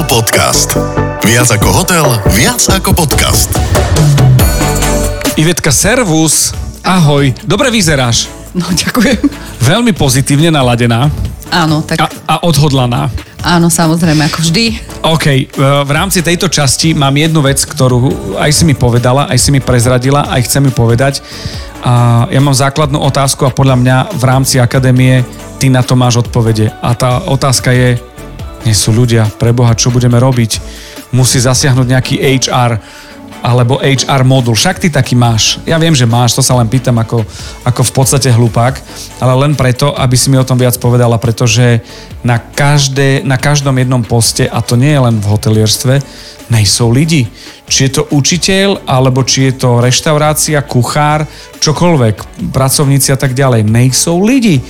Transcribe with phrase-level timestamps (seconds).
[0.00, 0.80] Hotel Podcast.
[1.28, 3.52] Viac ako hotel, viac ako podcast.
[5.36, 6.56] Ivetka, servus.
[6.80, 7.36] Ahoj.
[7.44, 8.24] Dobre vyzeráš.
[8.56, 9.20] No, ďakujem.
[9.60, 11.12] Veľmi pozitívne naladená
[11.52, 13.12] Áno, tak a, a odhodlaná.
[13.44, 14.64] áno, samozrejme, ako vždy.
[15.04, 19.36] OK, e, v rámci tejto časti mám jednu vec, ktorú aj si mi povedala, aj
[19.36, 21.20] si mi prezradila, aj chcem mi povedať.
[21.84, 25.28] A ja mám základnú otázku a podľa mňa v rámci akadémie
[25.60, 26.72] ty na to máš odpovede.
[26.80, 28.00] A tá otázka je,
[28.64, 30.60] nie sú ľudia, preboha, čo budeme robiť?
[31.16, 32.80] Musí zasiahnuť nejaký HR
[33.40, 34.52] alebo HR modul.
[34.52, 35.56] Však ty taký máš.
[35.64, 37.24] Ja viem, že máš, to sa len pýtam ako,
[37.64, 38.76] ako v podstate hlupák,
[39.16, 41.80] ale len preto, aby si mi o tom viac povedala, pretože
[42.20, 45.94] na, každé, na každom jednom poste, a to nie je len v hotelierstve,
[46.52, 47.30] nejsou lidi.
[47.70, 51.24] Či je to učiteľ, alebo či je to reštaurácia, kuchár,
[51.62, 53.64] čokoľvek, pracovníci a tak ďalej.
[53.64, 54.60] Nejsou lidi.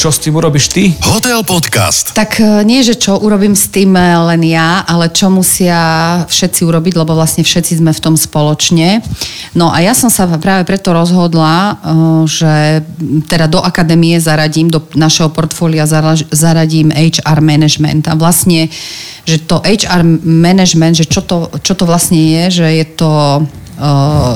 [0.00, 0.96] Čo s tým urobíš ty?
[1.12, 2.16] Hotel Podcast.
[2.16, 4.00] Tak e, nie, že čo urobím s tým e,
[4.32, 5.76] len ja, ale čo musia
[6.24, 9.04] všetci urobiť, lebo vlastne všetci sme v tom spoločne.
[9.52, 11.72] No a ja som sa práve preto rozhodla, e,
[12.24, 12.80] že
[13.28, 18.08] teda do akadémie zaradím, do našeho portfólia zara- zaradím HR management.
[18.08, 18.72] A vlastne,
[19.28, 23.44] že to HR management, že čo to, čo to vlastne je, že je to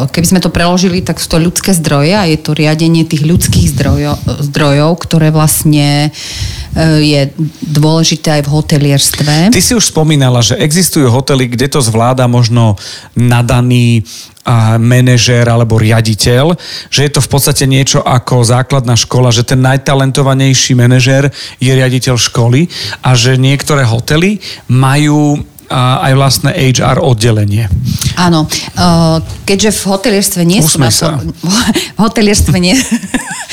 [0.09, 3.77] keby sme to preložili, tak sú to ľudské zdroje a je to riadenie tých ľudských
[3.77, 4.17] zdrojov,
[4.49, 7.29] zdrojov ktoré vlastne uh, je
[7.61, 9.35] dôležité aj v hotelierstve.
[9.53, 12.81] Ty si už spomínala, že existujú hotely, kde to zvláda možno
[13.13, 14.03] nadaný
[14.45, 16.53] a manažér alebo riaditeľ,
[16.93, 22.21] že je to v podstate niečo ako základná škola, že ten najtalentovanejší manažér je riaditeľ
[22.21, 22.69] školy
[23.01, 27.69] a že niektoré hotely majú a aj vlastné HR oddelenie.
[28.15, 30.99] Áno, uh, keďže v hotelierstve nie sú Usmej na to...
[30.99, 31.09] sa.
[31.97, 32.75] V hotelierstve nie...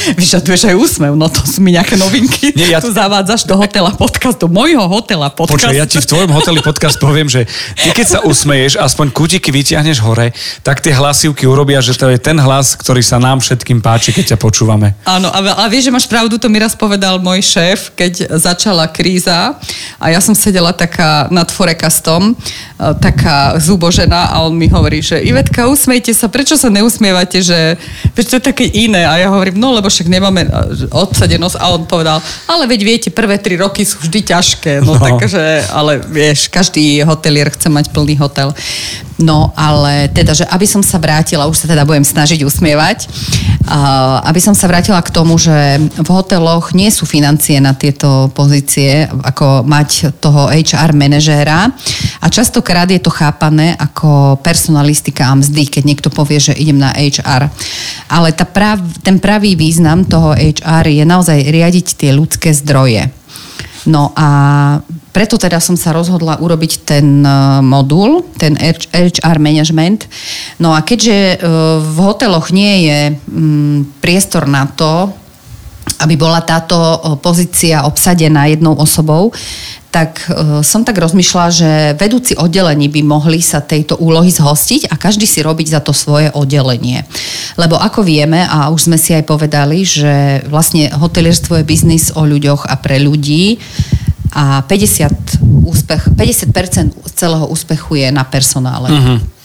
[0.01, 2.49] Vyžaduješ aj úsmev, no to sú mi nejaké novinky.
[2.57, 5.61] Nie, ja- Tu zavádzaš do hotela podcast, do mojho hotela podcast.
[5.61, 7.45] Počkaj, ja ti v tvojom hoteli podcast poviem, že
[7.77, 10.33] ty keď sa usmeješ, aspoň kutiky vyťahneš hore,
[10.65, 14.33] tak tie hlasivky urobia, že to je ten hlas, ktorý sa nám všetkým páči, keď
[14.33, 14.97] ťa počúvame.
[15.05, 18.89] Áno, a, a vieš, že máš pravdu, to mi raz povedal môj šéf, keď začala
[18.89, 19.53] kríza
[20.01, 22.33] a ja som sedela taká nad forekastom, e,
[22.99, 27.79] taká zubožená a on mi hovorí, že Ivetka, usmejte sa, prečo sa neusmievate, že
[28.11, 29.05] prečo to je také iné?
[29.07, 30.49] A ja hovorím, no lebo však nemáme e,
[30.91, 34.99] odsadenosť a on povedal, ale veď viete, prvé tri roky sú vždy ťažké, no, No.
[34.99, 38.51] takže, ale vieš, každý hotelier chce mať plný hotel.
[39.21, 43.05] No, ale teda, že aby som sa vrátila, už sa teda budem snažiť usmievať,
[44.25, 49.05] aby som sa vrátila k tomu, že v hoteloch nie sú financie na tieto pozície,
[49.21, 51.69] ako mať toho HR manažéra
[52.21, 56.93] a častokrát je to chápané ako personalistika a mzdy, keď niekto povie, že idem na
[56.93, 57.49] HR.
[58.09, 63.09] Ale tá prav, ten pravý význam toho HR je naozaj riadiť tie ľudské zdroje.
[63.89, 64.27] No a
[65.11, 67.29] preto teda som sa rozhodla urobiť ten e,
[67.65, 68.53] modul, ten
[68.93, 70.05] HR management.
[70.61, 71.37] No a keďže e,
[71.81, 75.09] v hoteloch nie je mm, priestor na to,
[76.01, 76.75] aby bola táto
[77.21, 79.31] pozícia obsadená jednou osobou,
[79.91, 84.95] tak e, som tak rozmýšľala, že vedúci oddelení by mohli sa tejto úlohy zhostiť a
[84.95, 87.03] každý si robiť za to svoje oddelenie.
[87.59, 92.23] Lebo ako vieme, a už sme si aj povedali, že vlastne hotelierstvo je biznis o
[92.23, 93.59] ľuďoch a pre ľudí
[94.31, 98.89] a 50, úspech, 50% celého úspechu je na personále.
[98.89, 99.40] Mhm.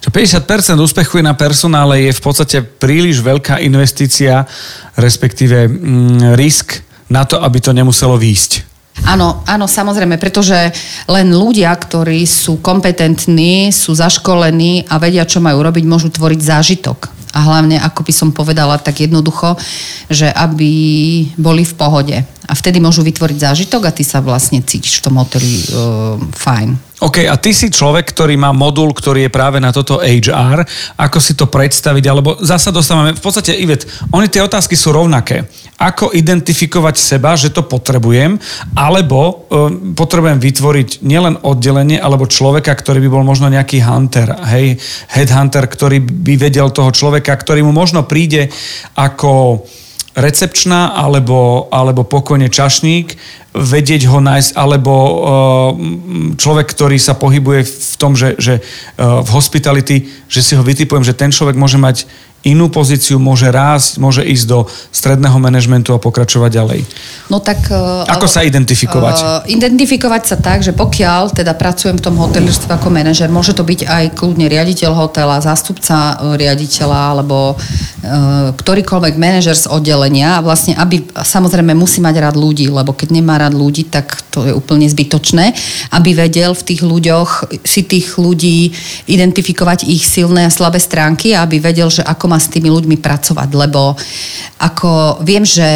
[0.00, 4.48] Čo 50% úspechu je na personále je v podstate príliš veľká investícia,
[4.96, 8.70] respektíve mm, risk na to, aby to nemuselo výjsť.
[9.06, 10.56] Áno, áno, samozrejme, pretože
[11.08, 17.19] len ľudia, ktorí sú kompetentní, sú zaškolení a vedia, čo majú robiť, môžu tvoriť zážitok.
[17.30, 19.54] A hlavne, ako by som povedala tak jednoducho,
[20.10, 20.72] že aby
[21.38, 22.16] boli v pohode.
[22.50, 26.90] A vtedy môžu vytvoriť zážitok a ty sa vlastne cítiš v tom hoteli uh, fajn.
[27.00, 30.66] OK, a ty si človek, ktorý má modul, ktorý je práve na toto HR.
[31.00, 32.04] Ako si to predstaviť?
[32.04, 35.48] Alebo zasa dostávame, v podstate, Ivet, oni tie otázky sú rovnaké.
[35.80, 38.36] Ako identifikovať seba, že to potrebujem,
[38.76, 44.76] alebo um, potrebujem vytvoriť nielen oddelenie, alebo človeka, ktorý by bol možno nejaký hunter, hej,
[45.08, 48.52] headhunter, ktorý by vedel toho človeka, ktorý mu možno príde
[48.92, 49.64] ako
[50.20, 53.14] recepčná alebo, alebo pokojne čašník,
[53.50, 55.14] vedieť ho nájsť, alebo uh,
[56.38, 61.02] človek, ktorý sa pohybuje v tom, že, že uh, v hospitality, že si ho vytipujem,
[61.02, 62.06] že ten človek môže mať
[62.40, 64.58] inú pozíciu, môže rásť, môže ísť do
[64.88, 66.80] stredného manažmentu a pokračovať ďalej.
[67.28, 67.68] No tak...
[67.68, 69.16] Uh, Ako sa identifikovať?
[69.20, 73.60] Uh, identifikovať sa tak, že pokiaľ teda pracujem v tom hotelierstve ako manažer, môže to
[73.60, 81.12] byť aj kľudne riaditeľ hotela, zástupca riaditeľa alebo uh, ktorýkoľvek manažer z oddelenia, vlastne aby
[81.12, 85.52] samozrejme musí mať rád ľudí, lebo keď nemá rád ľudí, tak to je úplne zbytočné,
[85.92, 88.72] aby vedel v tých ľuďoch si tých ľudí
[89.12, 93.02] identifikovať ich silné a slabé stránky a aby vedel, že ako má s tými ľuďmi
[93.02, 93.98] pracovať, lebo
[94.62, 95.66] ako viem, že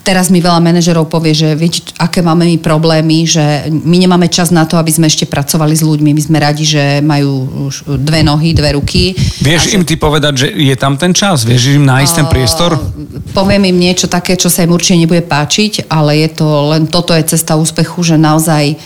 [0.00, 4.48] teraz mi veľa manažerov povie, že viete, aké máme my problémy, že my nemáme čas
[4.48, 6.16] na to, aby sme ešte pracovali s ľuďmi.
[6.16, 7.68] My sme radi, že majú
[8.00, 9.12] dve nohy, dve ruky.
[9.44, 9.76] Vieš že...
[9.76, 11.44] im ty povedať, že je tam ten čas?
[11.44, 12.80] Vieš im nájsť ten priestor?
[13.36, 17.12] Poviem im niečo také, čo sa im určite nebude páčiť, ale je to len toto
[17.12, 18.80] je cesta úspechu, že naozaj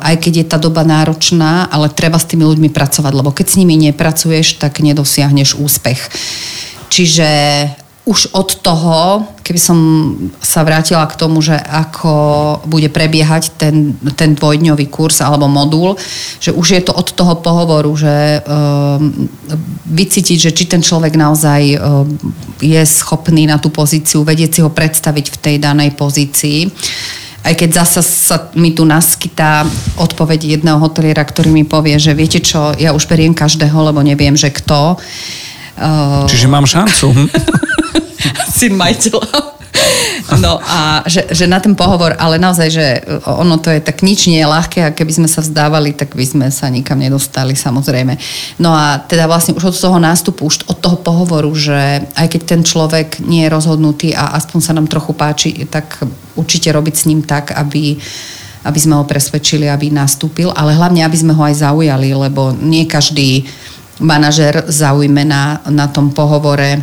[0.00, 3.58] aj keď je tá doba náročná, ale treba s tými ľuďmi pracovať, lebo keď s
[3.60, 6.00] nimi nepracuješ, tak nedosiahneš úspech.
[6.92, 7.28] Čiže
[8.02, 9.78] už od toho, keby som
[10.42, 12.10] sa vrátila k tomu, že ako
[12.66, 15.94] bude prebiehať ten, ten dvojdňový kurz alebo modul,
[16.42, 19.30] že už je to od toho pohovoru, že um,
[19.86, 22.10] vycítiť, že či ten človek naozaj um,
[22.58, 26.66] je schopný na tú pozíciu, vedieť si ho predstaviť v tej danej pozícii
[27.42, 29.66] aj keď zasa sa mi tu naskytá
[29.98, 34.38] odpoveď jedného hoteliera, ktorý mi povie, že viete čo, ja už beriem každého, lebo neviem,
[34.38, 34.94] že kto.
[36.30, 37.10] Čiže mám šancu.
[38.56, 39.61] Syn majiteľa.
[40.38, 42.86] No a že, že na ten pohovor, ale naozaj, že
[43.26, 46.24] ono to je tak nič nie je ľahké a keby sme sa vzdávali, tak by
[46.24, 48.16] sme sa nikam nedostali samozrejme.
[48.60, 52.42] No a teda vlastne už od toho nástupu, už od toho pohovoru, že aj keď
[52.46, 56.00] ten človek nie je rozhodnutý a aspoň sa nám trochu páči, tak
[56.38, 57.98] určite robiť s ním tak, aby
[58.62, 62.86] aby sme ho presvedčili, aby nastúpil, ale hlavne, aby sme ho aj zaujali, lebo nie
[62.86, 63.42] každý
[63.98, 66.78] manažer zaujme na, na tom pohovore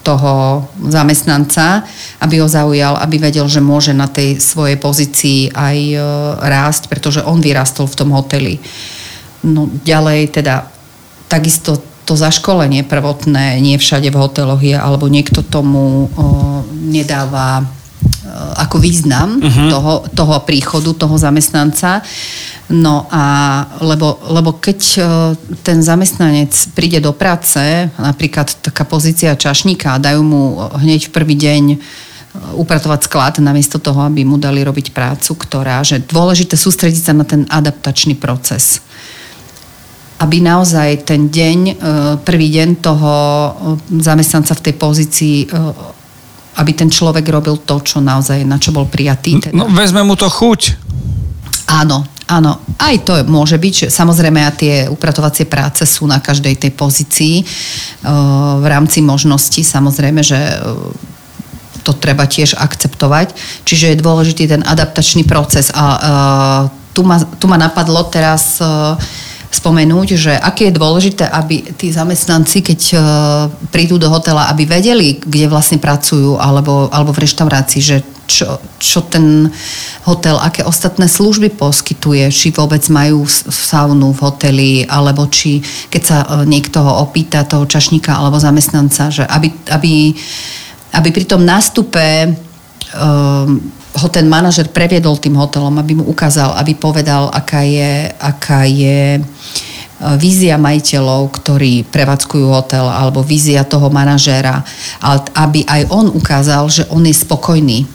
[0.00, 1.84] toho zamestnanca,
[2.20, 5.98] aby ho zaujal, aby vedel, že môže na tej svojej pozícii aj e,
[6.40, 8.56] rásť, pretože on vyrastol v tom hoteli.
[9.44, 10.72] No ďalej teda
[11.28, 16.08] takisto to zaškolenie prvotné nie všade v hoteloch je, alebo niekto tomu o,
[16.72, 17.64] nedáva e,
[18.34, 19.70] ako význam uh-huh.
[19.70, 22.02] toho, toho príchodu, toho zamestnanca.
[22.72, 23.24] No a
[23.84, 25.00] lebo, lebo keď e,
[25.60, 27.60] ten zamestnanec príde do práce,
[28.00, 30.42] napríklad taká pozícia čašníka dajú mu
[30.80, 31.76] hneď v prvý deň e,
[32.56, 37.28] upratovať sklad namiesto toho, aby mu dali robiť prácu, ktorá, že dôležité sústrediť sa na
[37.28, 38.80] ten adaptačný proces.
[40.16, 41.74] Aby naozaj ten deň, e,
[42.24, 43.12] prvý deň toho
[44.00, 45.36] zamestnanca v tej pozícii
[46.56, 49.50] aby ten človek robil to, čo naozaj, na čo bol prijatý.
[49.50, 49.54] Teda.
[49.54, 50.78] No, vezme mu to chuť.
[51.70, 53.92] Áno, Áno, aj to môže byť.
[53.92, 57.44] Samozrejme, a tie upratovacie práce sú na každej tej pozícii
[58.60, 59.60] v rámci možností.
[59.60, 60.40] Samozrejme, že
[61.84, 63.36] to treba tiež akceptovať.
[63.68, 65.68] Čiže je dôležitý ten adaptačný proces.
[65.76, 66.64] A
[66.96, 68.56] tu ma, tu ma napadlo teraz
[69.54, 72.80] spomenúť, že aké je dôležité, aby tí zamestnanci, keď
[73.70, 77.96] prídu do hotela, aby vedeli, kde vlastne pracujú, alebo, alebo v reštaurácii, že
[78.26, 79.48] čo, čo ten
[80.04, 85.60] hotel, aké ostatné služby poskytuje, či vôbec majú saunu v hoteli, alebo či
[85.92, 90.16] keď sa e, niekto opýta, toho čašníka alebo zamestnanca, že aby, aby,
[90.96, 92.32] aby pri tom nástupe
[93.94, 99.22] ho ten manažer previedol tým hotelom, aby mu ukázal, aby povedal, aká je, aká je
[100.18, 104.60] vízia majiteľov, ktorí prevádzkujú hotel, alebo vízia toho manažéra,
[105.38, 107.86] aby aj on ukázal, že on je spokojný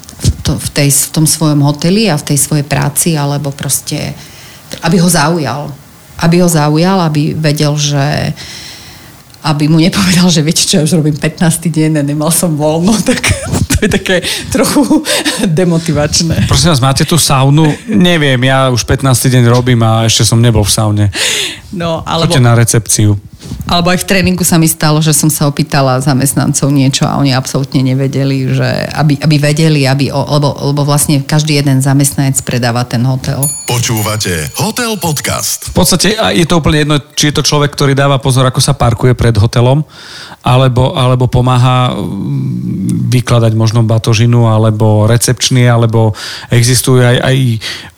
[0.50, 4.16] v, tej, v tom svojom hoteli a v tej svojej práci, alebo proste,
[4.82, 5.70] aby ho zaujal.
[6.20, 8.34] Aby ho zaujal, aby vedel, že
[9.40, 11.40] aby mu nepovedal, že viete čo, ja už robím 15.
[11.72, 13.24] deň a nemal som voľno, tak
[13.80, 14.16] to je také
[14.52, 14.84] trochu
[15.48, 16.44] demotivačné.
[16.44, 17.64] Prosím vás, máte tú saunu?
[17.88, 19.08] Neviem, ja už 15.
[19.08, 21.04] deň robím a ešte som nebol v saune.
[21.72, 22.28] No, alebo...
[22.28, 23.16] Choďte na recepciu.
[23.70, 27.30] Alebo aj v tréningu sa mi stalo, že som sa opýtala zamestnancov niečo a oni
[27.30, 33.00] absolútne nevedeli, že aby, aby vedeli, aby, lebo, lebo vlastne každý jeden zamestnanec predáva ten
[33.06, 33.38] hotel.
[33.70, 35.70] Počúvate Hotel Podcast.
[35.70, 38.74] V podstate je to úplne jedno, či je to človek, ktorý dáva pozor, ako sa
[38.74, 39.86] parkuje pred hotelom,
[40.42, 46.12] alebo, alebo pomáha mm, vykladať možno batožinu, alebo recepčný, alebo
[46.50, 47.36] existujú aj, aj,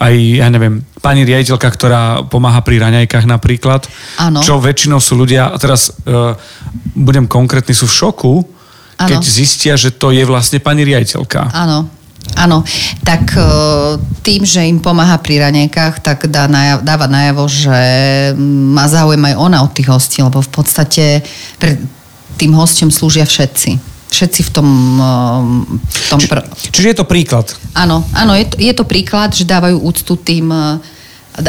[0.04, 3.90] aj ja neviem, pani riaditeľka, ktorá pomáha pri raňajkách napríklad.
[4.22, 4.38] Áno.
[4.38, 6.38] Čo väčšinou sú ľudia, a teraz uh,
[6.94, 8.34] budem konkrétny, sú v šoku,
[8.96, 9.08] ano.
[9.10, 11.50] keď zistia, že to je vlastne pani riaditeľka.
[11.50, 11.90] Áno.
[12.38, 12.62] Áno,
[13.02, 13.42] tak e,
[14.22, 17.82] tým, že im pomáha pri ranejkách, tak dá najav, dáva najavo, že
[18.38, 21.26] má záujem aj ona od tých hostí, lebo v podstate
[21.58, 21.82] pre,
[22.38, 23.91] tým hostom slúžia všetci.
[24.12, 24.68] Všetci v tom...
[25.00, 25.40] eh,
[25.80, 27.48] v tom Či, pr- čiže je to príklad.
[27.72, 30.76] Áno, áno, je to, je to príklad, že dávajú úctu tým, eh,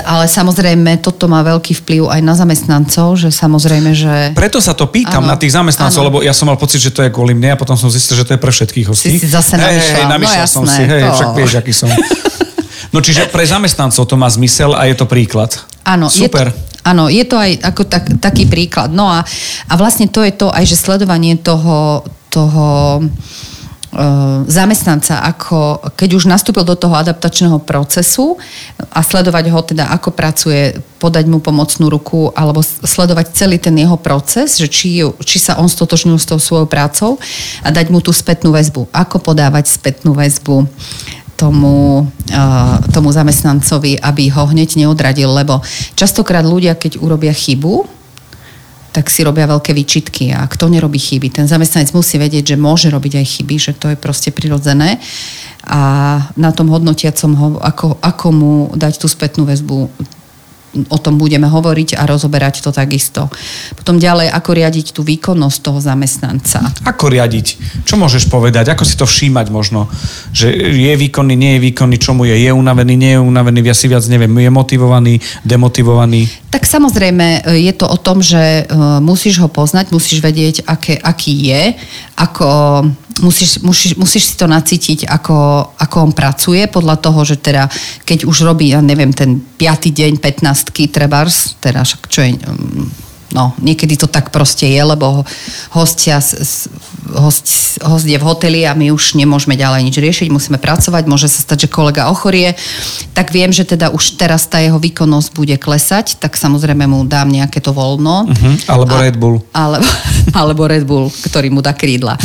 [0.07, 4.31] ale samozrejme toto má veľký vplyv aj na zamestnancov, že samozrejme, že...
[4.31, 6.07] Preto sa to pýtam Áno, na tých zamestnancov, áno.
[6.07, 8.23] lebo ja som mal pocit, že to je kvôli mne a potom som zistil, že
[8.23, 9.11] to je pre všetkých hostí.
[9.11, 11.11] Si si zase Hej, hej, namýšľal No som jasné, si, hej, to.
[11.19, 11.91] však vieš, aký som.
[12.95, 15.51] No čiže pre zamestnancov to má zmysel a je to príklad.
[15.83, 16.47] Áno, Super.
[16.47, 18.87] Je to, áno, je to aj ako tak, taký príklad.
[18.87, 19.19] No a,
[19.67, 23.01] a vlastne to je to aj, že sledovanie toho, toho e,
[24.49, 28.41] zamestnanca, ako, keď už nastúpil do toho adaptačného procesu
[28.89, 33.95] a sledovať ho teda, ako pracuje, podať mu pomocnú ruku alebo sledovať celý ten jeho
[34.01, 37.21] proces, že či, či sa on stotožnil s tou svojou prácou
[37.61, 38.89] a dať mu tú spätnú väzbu.
[38.89, 40.65] Ako podávať spätnú väzbu
[41.37, 45.59] tomu, uh, tomu zamestnancovi, aby ho hneď neodradil, lebo
[45.97, 48.02] častokrát ľudia, keď urobia chybu,
[48.93, 51.33] tak si robia veľké výčitky a kto nerobí chyby.
[51.33, 55.01] Ten zamestnanec musí vedieť, že môže robiť aj chyby, že to je proste prirodzené
[55.65, 55.81] a
[56.37, 59.89] na tom hodnotiacom ho, ako, ako mu dať tú spätnú väzbu,
[60.73, 63.29] o tom budeme hovoriť a rozoberať to takisto.
[63.77, 66.73] Potom ďalej, ako riadiť tú výkonnosť toho zamestnanca.
[66.83, 67.47] Ako riadiť?
[67.85, 68.73] Čo môžeš povedať?
[68.73, 69.85] Ako si to všímať možno?
[70.33, 72.33] Že je výkonný, nie je výkonný, čo mu je?
[72.33, 74.33] Je unavený, nie je unavený, ja si viac neviem.
[74.41, 76.25] Je motivovaný, demotivovaný?
[76.49, 78.63] Tak samozrejme je to o tom, že e,
[79.01, 81.63] musíš ho poznať, musíš vedieť, aké, aký je,
[82.17, 82.49] ako
[83.21, 87.69] musíš, musíš, musíš si to nacítiť, ako, ako on pracuje, podľa toho, že teda,
[88.07, 93.03] keď už robí, ja neviem, ten piatý deň 15 trebárs, teda však čo je, mm,
[93.33, 95.25] no, niekedy to tak proste je, lebo
[95.73, 96.21] hostia,
[97.17, 97.45] host,
[97.81, 101.41] host je v hoteli a my už nemôžeme ďalej nič riešiť, musíme pracovať, môže sa
[101.41, 102.53] stať, že kolega ochorie,
[103.17, 107.33] tak viem, že teda už teraz tá jeho výkonnosť bude klesať, tak samozrejme mu dám
[107.33, 108.29] nejaké to voľno.
[108.29, 108.53] Uh-huh.
[108.69, 109.41] Alebo Red Bull.
[109.51, 109.89] Alebo,
[110.39, 112.15] alebo Red Bull, ktorý mu dá krídla.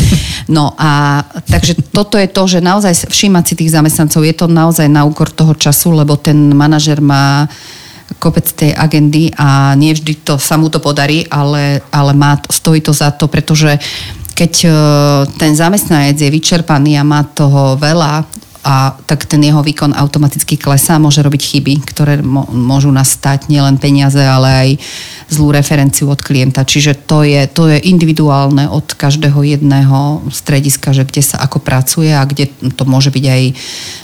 [0.47, 4.87] No a takže toto je to, že naozaj všímať si tých zamestnancov, je to naozaj
[4.87, 7.49] na úkor toho času, lebo ten manažer má
[8.19, 12.83] kopec tej agendy a nie vždy to, sa mu to podarí, ale, ale má, stojí
[12.83, 13.79] to za to, pretože
[14.35, 14.71] keď e,
[15.39, 18.27] ten zamestnanec je vyčerpaný a má toho veľa,
[18.69, 22.21] a tak ten jeho výkon automaticky klesá, môže robiť chyby, ktoré
[22.53, 24.69] môžu nastať nielen peniaze, ale aj
[25.33, 26.69] zlú referenciu od klienta.
[26.69, 32.13] Čiže to je, to je individuálne od každého jedného strediska, že kde sa ako pracuje
[32.13, 33.43] a kde to môže byť aj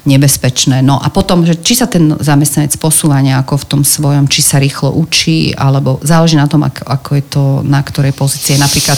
[0.08, 0.80] nebezpečné.
[0.80, 4.56] No a potom, že či sa ten zamestnanec posúva nejako v tom svojom, či sa
[4.56, 8.56] rýchlo učí, alebo záleží na tom, ako, ako je to na ktorej pozície.
[8.56, 8.96] Napríklad,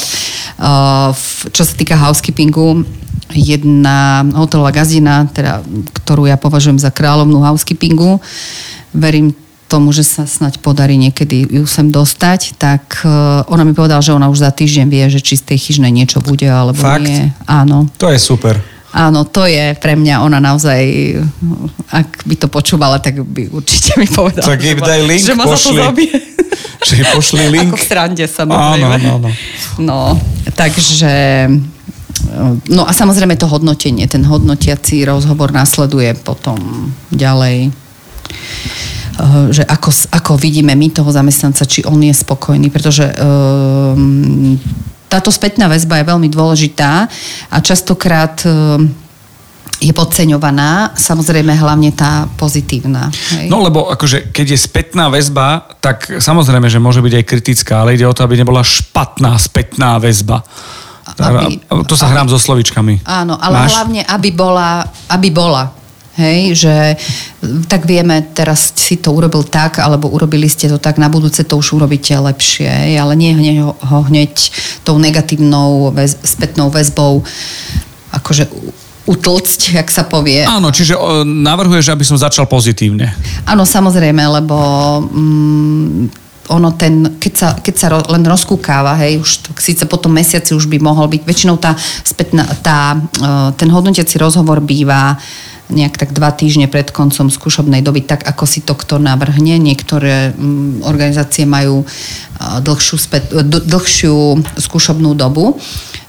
[1.10, 2.86] v- čo sa týka housekeepingu,
[3.34, 5.62] jedna hotelová gazdina, teda,
[6.02, 8.22] ktorú ja považujem za kráľovnú housekeepingu.
[8.94, 9.34] Verím
[9.66, 14.14] tomu, že sa snať podarí niekedy ju sem dostať, tak uh, ona mi povedala, že
[14.14, 17.02] ona už za týždeň vie, že či z tej chyžnej niečo bude, alebo Fakt?
[17.02, 17.34] nie.
[17.50, 17.90] Áno.
[17.98, 18.62] To je super.
[18.96, 20.80] Áno, to je pre mňa, ona naozaj,
[21.92, 24.56] ak by to počúvala, tak by určite mi povedala.
[24.56, 25.78] Tak jej daj link, že ma za to pošli.
[25.82, 26.16] zabije.
[26.86, 27.70] Že pošli link.
[27.74, 28.86] Ako v srande samozrejme.
[28.86, 29.30] Áno, áno, áno.
[29.82, 29.98] No,
[30.54, 31.12] takže...
[32.72, 36.56] No a samozrejme to hodnotenie, ten hodnotiaci rozhovor následuje potom
[37.12, 37.74] ďalej
[39.16, 44.52] Eh, že ako, ako vidíme my toho zamestnanca, či on je spokojný, pretože um,
[45.08, 47.08] táto spätná väzba je veľmi dôležitá
[47.48, 48.84] a častokrát um,
[49.80, 53.08] je podceňovaná, samozrejme hlavne tá pozitívna.
[53.40, 53.48] Hej.
[53.48, 57.96] No lebo akože, keď je spätná väzba, tak samozrejme, že môže byť aj kritická, ale
[57.96, 60.44] ide o to, aby nebola špatná spätná väzba.
[61.16, 63.04] Aby- to sa hrám so slovičkami.
[63.08, 63.72] Áno, ale Máš?
[63.72, 65.72] hlavne, aby bola, aby bola.
[66.16, 66.74] Hej, že
[67.68, 71.60] tak vieme, teraz si to urobil tak, alebo urobili ste to tak, na budúce to
[71.60, 74.32] už urobíte lepšie, ale nie hneď ho, ho hneď
[74.80, 77.20] tou negatívnou väz, spätnou väzbou
[78.16, 78.48] akože
[79.06, 80.42] utlcť, jak sa povie.
[80.48, 83.12] Áno, čiže navrhuješ, aby som začal pozitívne.
[83.44, 84.56] Áno, samozrejme, lebo
[85.12, 90.54] mm, ono ten, keď sa, keď sa len rozkúkáva, hej, už síce po tom mesiaci
[90.54, 91.74] už by mohol byť, väčšinou tá,
[92.06, 95.18] spätná, tá, e, ten hodnotiaci rozhovor býva
[95.66, 99.58] nejak tak dva týždne pred koncom skúšobnej doby, tak ako si to kto navrhne.
[99.58, 101.86] Niektoré mm, organizácie majú e,
[102.62, 105.58] dlhšiu, spät, e, dlhšiu skúšobnú dobu,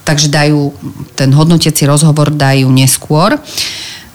[0.06, 0.72] takže dajú
[1.18, 3.42] ten hodnotiaci rozhovor dajú neskôr.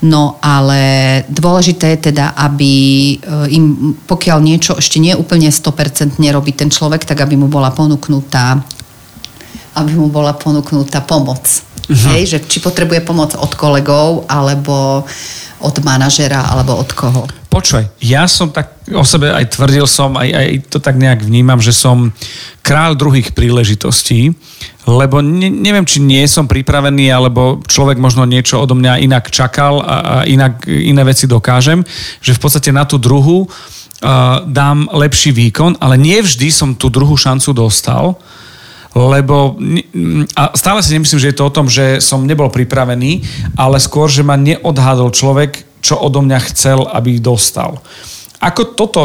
[0.03, 2.73] No ale dôležité je teda, aby
[3.17, 7.71] eh, im, pokiaľ niečo ešte nie úplne 100% nerobí ten človek, tak aby mu bola
[7.71, 8.59] ponúknutá
[9.73, 11.41] aby mu bola ponúknutá pomoc.
[11.93, 15.05] Hej, že či potrebuje pomoc od kolegov, alebo
[15.63, 17.23] od manažera, alebo od koho.
[17.47, 21.61] Počuj, ja som tak o sebe aj tvrdil som, aj, aj to tak nejak vnímam,
[21.63, 22.11] že som
[22.65, 24.35] král druhých príležitostí,
[24.89, 29.85] lebo ne, neviem, či nie som pripravený, alebo človek možno niečo odo mňa inak čakal
[29.85, 31.87] a, a inak iné veci dokážem,
[32.19, 33.51] že v podstate na tú druhú uh,
[34.49, 38.19] dám lepší výkon, ale nie vždy som tú druhú šancu dostal
[38.93, 39.57] lebo
[40.37, 43.25] a stále si nemyslím, že je to o tom, že som nebol pripravený,
[43.57, 47.81] ale skôr, že ma neodhádol človek, čo odo mňa chcel, aby dostal.
[48.43, 49.01] Ako toto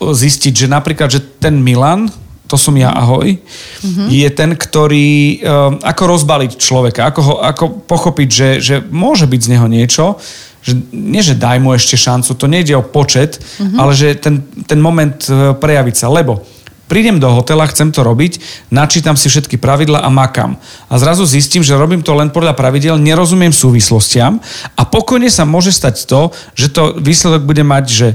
[0.00, 2.10] zistiť, že napríklad, že ten Milan,
[2.50, 4.06] to som ja, ahoj, mm-hmm.
[4.10, 9.40] je ten, ktorý, um, ako rozbaliť človeka, ako, ho, ako pochopiť, že, že môže byť
[9.46, 10.18] z neho niečo,
[10.60, 13.78] že nie, že daj mu ešte šancu, to nejde o počet, mm-hmm.
[13.78, 16.42] ale že ten, ten moment uh, prejaviť sa, lebo
[16.90, 18.42] prídem do hotela, chcem to robiť,
[18.74, 20.58] načítam si všetky pravidla a makam.
[20.90, 24.42] A zrazu zistím, že robím to len podľa pravidel, nerozumiem súvislostiam
[24.74, 28.08] a pokojne sa môže stať to, že to výsledok bude mať, že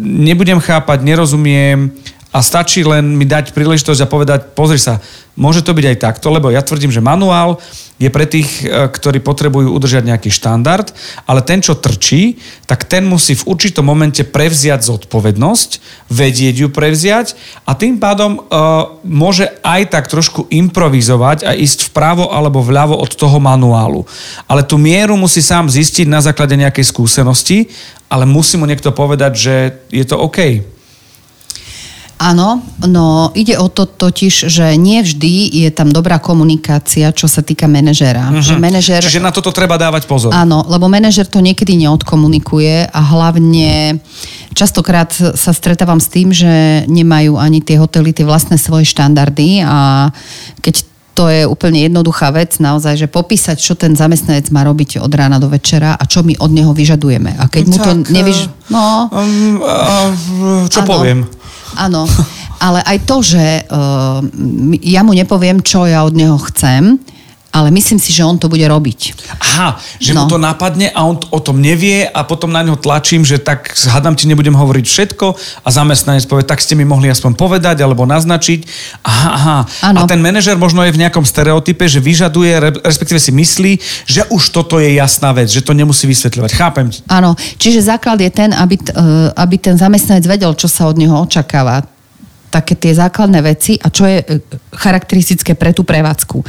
[0.00, 1.92] nebudem chápať, nerozumiem,
[2.34, 4.98] a stačí len mi dať príležitosť a povedať, pozri sa,
[5.38, 7.62] môže to byť aj takto, lebo ja tvrdím, že manuál
[7.94, 10.90] je pre tých, e, ktorí potrebujú udržať nejaký štandard,
[11.30, 15.70] ale ten, čo trčí, tak ten musí v určitom momente prevziať zodpovednosť,
[16.10, 22.34] vedieť ju prevziať a tým pádom uh, môže aj tak trošku improvizovať a ísť vpravo
[22.34, 24.02] alebo vľavo od toho manuálu.
[24.50, 27.70] Ale tú mieru musí sám zistiť na základe nejakej skúsenosti,
[28.10, 29.54] ale musí mu niekto povedať, že
[29.92, 30.73] je to OK.
[32.24, 37.44] Áno, no ide o to totiž, že nie vždy je tam dobrá komunikácia, čo sa
[37.44, 38.32] týka manažera.
[38.32, 38.46] Mm-hmm.
[38.48, 39.00] Že manažer...
[39.04, 40.32] Čiže na toto treba dávať pozor.
[40.32, 44.00] Áno, lebo manažer to niekedy neodkomunikuje a hlavne
[44.56, 50.08] častokrát sa stretávam s tým, že nemajú ani tie hotely tie vlastné svoje štandardy a
[50.64, 55.12] keď to je úplne jednoduchá vec, naozaj, že popísať, čo ten zamestnanec má robiť od
[55.14, 57.38] rána do večera a čo my od neho vyžadujeme.
[57.38, 58.38] A keď tak, mu to nevyž...
[58.66, 60.90] No, um, uh, čo ano.
[60.90, 61.20] poviem?
[61.74, 62.06] Áno,
[62.66, 64.22] ale aj to, že uh,
[64.80, 66.98] ja mu nepoviem, čo ja od neho chcem,
[67.54, 69.14] ale myslím si, že on to bude robiť.
[69.38, 70.26] Aha, že no.
[70.26, 73.70] mu to napadne a on o tom nevie a potom na ňo tlačím, že tak
[73.94, 75.26] hádam ti nebudem hovoriť všetko
[75.62, 78.66] a zamestnanec povie, tak ste mi mohli aspoň povedať alebo naznačiť.
[79.06, 79.58] Aha, aha.
[79.86, 80.02] Ano.
[80.02, 83.72] A ten manažer možno je v nejakom stereotype, že vyžaduje, respektíve si myslí,
[84.10, 86.50] že už toto je jasná vec, že to nemusí vysvetľovať.
[86.58, 86.90] Chápem.
[87.06, 88.90] Áno, čiže základ je ten, aby, e,
[89.30, 91.86] aby ten zamestnanec vedel, čo sa od neho očakáva
[92.50, 94.24] také tie základné veci a čo je e,
[94.74, 96.42] charakteristické pre tú prevádzku.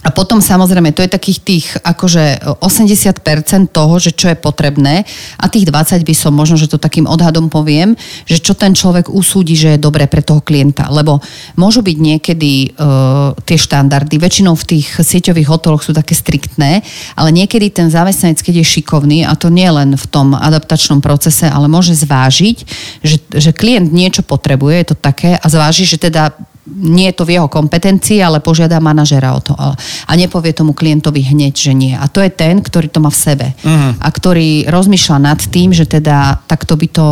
[0.00, 5.04] A potom samozrejme, to je takých tých akože 80% toho, že čo je potrebné
[5.36, 7.92] a tých 20 by som možno, že to takým odhadom poviem,
[8.24, 10.88] že čo ten človek usúdi, že je dobré pre toho klienta.
[10.88, 11.20] Lebo
[11.60, 16.80] môžu byť niekedy uh, tie štandardy, väčšinou v tých sieťových hoteloch sú také striktné,
[17.12, 21.44] ale niekedy ten zamestnanec, keď je šikovný, a to nie len v tom adaptačnom procese,
[21.44, 22.56] ale môže zvážiť,
[23.04, 26.32] že, že klient niečo potrebuje, je to také, a zváži, že teda
[26.70, 29.54] nie je to v jeho kompetencii, ale požiada manažera o to.
[29.58, 31.94] A nepovie tomu klientovi hneď, že nie.
[31.98, 33.46] A to je ten, ktorý to má v sebe.
[33.60, 33.92] Uh-huh.
[33.98, 37.06] A ktorý rozmýšľa nad tým, že teda takto by to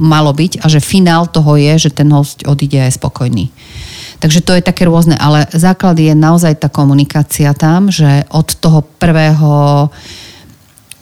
[0.00, 3.52] malo byť a že finál toho je, že ten host odíde aj spokojný.
[4.22, 8.86] Takže to je také rôzne, ale základ je naozaj tá komunikácia tam, že od toho
[9.02, 9.90] prvého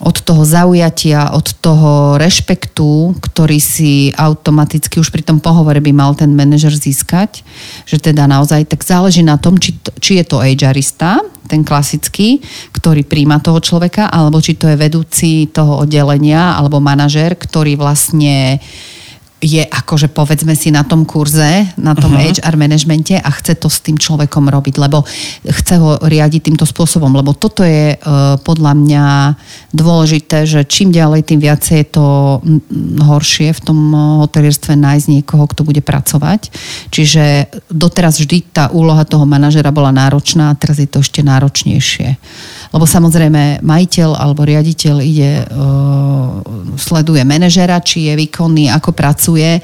[0.01, 6.17] od toho zaujatia, od toho rešpektu, ktorý si automaticky už pri tom pohovore by mal
[6.17, 7.45] ten manažer získať,
[7.85, 12.41] že teda naozaj tak záleží na tom, či, či je to HRista, ten klasický,
[12.73, 18.57] ktorý príjma toho človeka, alebo či to je vedúci toho oddelenia, alebo manažer, ktorý vlastne
[18.57, 19.00] uh,
[19.41, 22.29] je akože povedzme si na tom kurze, na tom uh-huh.
[22.29, 25.01] HR managemente a chce to s tým človekom robiť, lebo
[25.49, 29.05] chce ho riadiť týmto spôsobom, lebo toto je uh, podľa mňa
[29.73, 32.05] dôležité, že čím ďalej, tým viacej je to
[33.01, 33.79] horšie v tom
[34.21, 36.53] hotelierstve nájsť niekoho, kto bude pracovať.
[36.93, 42.21] Čiže doteraz vždy tá úloha toho manažera bola náročná a teraz je to ešte náročnejšie.
[42.71, 46.39] Lebo samozrejme majiteľ alebo riaditeľ ide, uh,
[46.79, 49.59] sleduje manažera, či je výkonný, ako pracuje,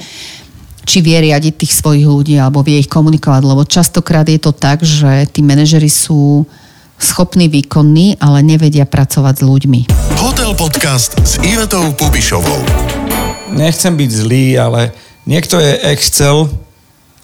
[0.84, 3.42] či vie riadiť tých svojich ľudí alebo vie ich komunikovať.
[3.44, 6.44] Lebo častokrát je to tak, že tí manažery sú
[6.98, 9.80] schopní, výkonní, ale nevedia pracovať s ľuďmi.
[10.20, 12.60] Hotel Podcast s Ivetou Pubišovou.
[13.54, 14.92] Nechcem byť zlý, ale
[15.24, 16.50] niekto je Excel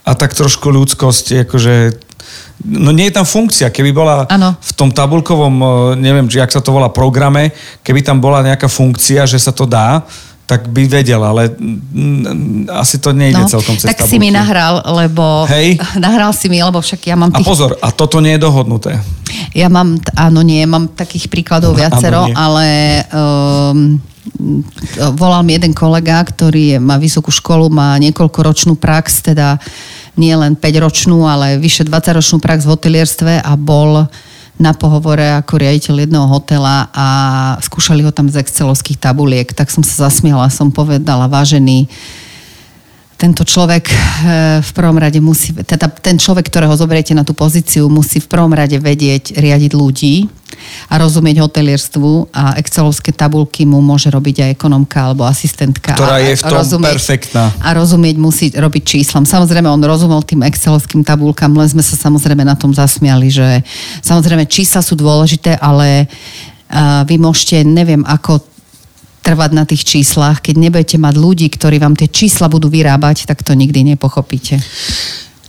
[0.05, 2.04] a tak trošku ľudskosť, akože
[2.65, 3.69] No nie je tam funkcia.
[3.69, 4.57] Keby bola ano.
[4.57, 5.67] v tom tabulkovom, e,
[6.01, 7.53] neviem, či ak sa to volá programe,
[7.85, 10.07] keby tam bola nejaká funkcia, že sa to dá,
[10.45, 11.57] tak by vedel, ale
[12.69, 14.13] asi to nejde no, celkom cez Tak tabulky.
[14.13, 15.49] si mi nahral, lebo...
[15.49, 15.81] Hej.
[16.05, 17.45] Nahral si mi, lebo však ja mám tých...
[17.45, 19.01] A pozor, a toto nie je dohodnuté.
[19.57, 22.67] Ja mám, áno, nie, mám takých príkladov viacero, Áno, ale
[23.09, 23.97] um,
[25.17, 29.57] volal mi jeden kolega, ktorý má vysokú školu, má niekoľkoročnú prax, teda
[30.15, 34.07] nie len 5-ročnú, ale vyše 20-ročnú prax v hotelierstve a bol
[34.55, 37.07] na pohovore ako riaditeľ jedného hotela a
[37.59, 39.51] skúšali ho tam z excelovských tabuliek.
[39.51, 41.91] Tak som sa zasmiala, som povedala, vážený,
[43.25, 43.97] tento človek eh,
[44.61, 48.53] v prvom rade musí, teda ten človek, ktorého zoberiete na tú pozíciu, musí v prvom
[48.53, 50.29] rade vedieť riadiť ľudí
[50.93, 55.97] a rozumieť hotelierstvu a excelovské tabulky mu môže robiť aj ekonomka alebo asistentka.
[55.97, 57.51] Ktorá a, je v tom perfektná.
[57.65, 59.25] A rozumieť musí robiť číslam.
[59.25, 63.65] Samozrejme, on rozumel tým excelovským tabulkám, len sme sa samozrejme na tom zasmiali, že
[64.05, 68.54] samozrejme čísla sú dôležité, ale uh, vy môžete, neviem ako
[69.25, 70.45] trvať na tých číslach.
[70.45, 74.61] Keď nebudete mať ľudí, ktorí vám tie čísla budú vyrábať, tak to nikdy nepochopíte.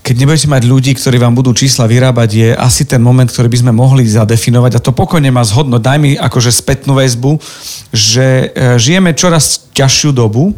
[0.05, 3.59] Keď nebudete mať ľudí, ktorí vám budú čísla vyrábať, je asi ten moment, ktorý by
[3.65, 5.81] sme mohli zadefinovať a to pokojne má zhodno.
[5.81, 7.41] Daj mi akože spätnú väzbu,
[7.89, 10.53] že e, žijeme čoraz ťažšiu dobu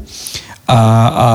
[0.67, 1.29] a, a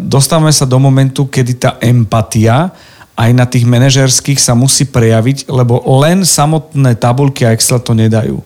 [0.00, 2.72] dostávame sa do momentu, kedy tá empatia
[3.14, 8.40] aj na tých manažerských sa musí prejaviť, lebo len samotné tabulky a Excel to nedajú.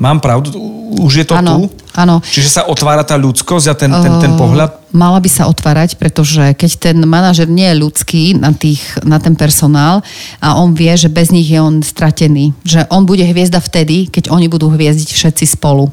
[0.00, 0.48] Mám pravdu?
[0.96, 1.76] Už je to Áno, tu?
[1.92, 2.24] áno.
[2.24, 4.70] Čiže sa otvára tá ľudskosť a ten, ten, ten Uh, pohľad?
[4.96, 9.36] Mala by sa otvárať, pretože keď ten manažer nie je ľudský na, tých, na ten
[9.36, 10.00] personál
[10.40, 12.56] a on vie, že bez nich je on stratený.
[12.64, 15.92] Že on bude hviezda vtedy, keď oni budú hviezdiť všetci spolu.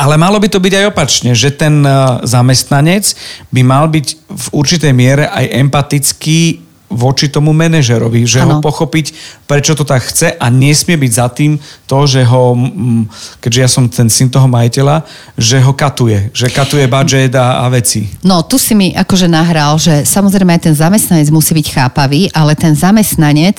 [0.00, 3.12] Ale malo by to byť aj opačne, že ten uh, zamestnanec
[3.52, 6.61] by mal byť v určitej miere aj empatický
[6.92, 8.60] voči tomu manažerovi, že Áno.
[8.60, 9.16] ho pochopiť,
[9.48, 11.56] prečo to tak chce a nesmie byť za tým
[11.88, 13.08] to, že ho, mm,
[13.40, 15.04] keďže ja som ten syn toho majiteľa,
[15.36, 18.08] že ho katuje, že katuje budget a, a veci.
[18.24, 22.52] No, tu si mi akože nahral, že samozrejme aj ten zamestnanec musí byť chápavý, ale
[22.52, 23.58] ten zamestnanec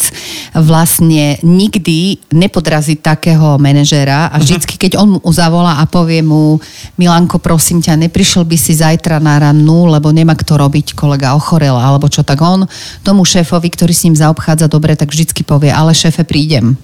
[0.54, 6.62] vlastne nikdy nepodrazí takého manažéra a vždycky, keď on mu zavolá a povie mu
[6.98, 11.76] Milanko, prosím ťa, neprišiel by si zajtra na rannú, lebo nemá kto robiť, kolega ochorel,
[11.76, 12.70] alebo čo, tak on
[13.02, 16.78] tomu šéfovi, ktorý s ním zaobchádza dobre, tak vždycky povie, ale šéfe, prídem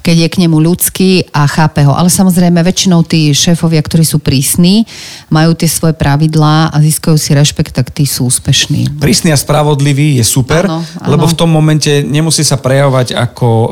[0.00, 1.92] keď je k nemu ľudský a chápe ho.
[1.92, 4.86] Ale samozrejme, väčšinou tí šéfovia, ktorí sú prísni,
[5.28, 9.00] majú tie svoje pravidlá a získajú si rešpekt, tak tí sú úspešní.
[9.02, 11.08] Prísny a spravodlivý je super, Áno, áno.
[11.10, 13.66] lebo v tom momente nemusí sa prejavovať ako o,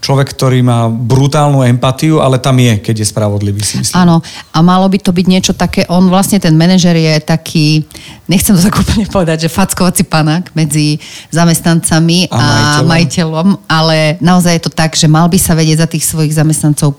[0.00, 3.96] človek, ktorý má brutálnu empatiu, ale tam je, keď je spravodlivý, si myslím.
[3.96, 4.16] Áno,
[4.50, 7.84] a malo by to byť niečo také, on vlastne ten manažer je taký,
[8.30, 11.02] nechcem to tak úplne povedať, že fackovací panák medzi
[11.34, 12.86] zamestnancami A a, majiteľom.
[12.86, 16.94] majiteľom, ale naozaj je to tak, že mal by sa vedieť za tých svojich zamestnancov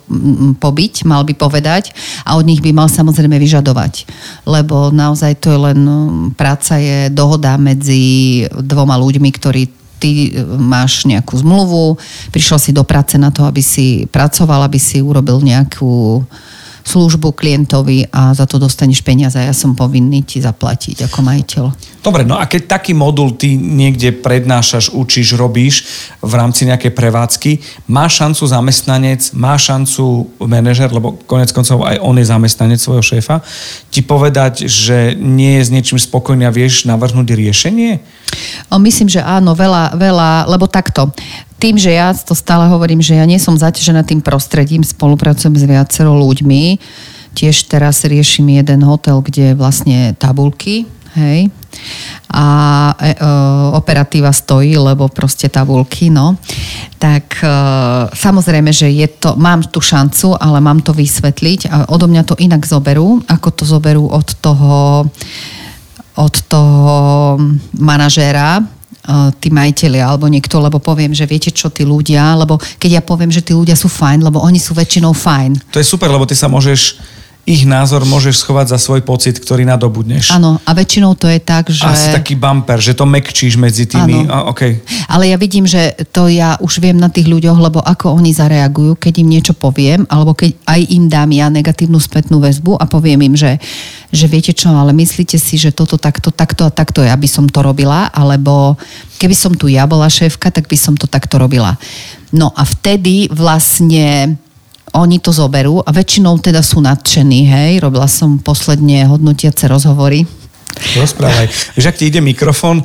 [0.59, 1.95] pobiť, mal by povedať
[2.27, 4.11] a od nich by mal samozrejme vyžadovať.
[4.43, 9.63] Lebo naozaj to je len, mm, práca je dohoda medzi dvoma ľuďmi, ktorí
[10.01, 12.01] ty e, máš nejakú zmluvu,
[12.33, 16.25] prišiel si do práce na to, aby si pracoval, aby si urobil nejakú
[16.83, 21.65] službu klientovi a za to dostaneš peniaze a ja som povinný ti zaplatiť ako majiteľ.
[22.01, 25.85] Dobre, no a keď taký modul ty niekde prednášaš, učíš, robíš
[26.17, 27.51] v rámci nejakej prevádzky,
[27.93, 33.45] má šancu zamestnanec, má šancu manažer, lebo konec koncov aj on je zamestnanec svojho šéfa,
[33.93, 38.01] ti povedať, že nie je s niečím spokojný a vieš navrhnúť riešenie?
[38.81, 41.13] Myslím, že áno, veľa, veľa, lebo takto.
[41.61, 45.69] Tým, že ja to stále hovorím, že ja nie som zaťažená tým prostredím, spolupracujem s
[45.69, 46.81] viacero ľuďmi.
[47.37, 51.53] Tiež teraz riešim jeden hotel, kde vlastne tabulky, hej,
[52.33, 52.45] a
[52.97, 53.27] e, e,
[53.77, 56.33] operatíva stojí, lebo proste tabulky, no.
[56.97, 57.47] Tak e,
[58.09, 62.35] samozrejme, že je to, mám tú šancu, ale mám to vysvetliť a odo mňa to
[62.41, 65.05] inak zoberú, ako to zoberú od toho
[66.11, 67.39] od toho
[67.79, 68.59] manažéra,
[69.41, 73.33] tí majiteľi alebo niekto, lebo poviem, že viete čo, tí ľudia, lebo keď ja poviem,
[73.33, 75.73] že tí ľudia sú fajn, lebo oni sú väčšinou fajn.
[75.73, 77.01] To je super, lebo ty sa môžeš,
[77.41, 80.29] ich názor môžeš schovať za svoj pocit, ktorý nadobudneš.
[80.29, 81.81] Áno, a väčšinou to je tak, že...
[81.81, 84.29] Asi taký bumper, že to mekčíš medzi tými.
[84.29, 84.29] Áno.
[84.29, 84.77] A, okay.
[85.09, 88.93] Ale ja vidím, že to ja už viem na tých ľuďoch, lebo ako oni zareagujú,
[88.93, 93.25] keď im niečo poviem, alebo keď aj im dám ja negatívnu spätnú väzbu a poviem
[93.25, 93.57] im, že,
[94.13, 97.49] že viete čo, ale myslíte si, že toto takto, takto a takto ja by som
[97.49, 98.77] to robila, alebo
[99.17, 101.73] keby som tu ja bola šéfka, tak by som to takto robila.
[102.31, 104.37] No a vtedy vlastne
[104.91, 107.71] oni to zoberú a väčšinou teda sú nadšení, hej.
[107.79, 110.40] Robila som posledne hodnotiace rozhovory
[110.71, 111.47] Rozprávaj.
[111.77, 112.83] Vieš, ak ti ide mikrofón?